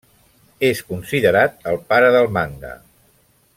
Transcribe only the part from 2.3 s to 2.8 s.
manga.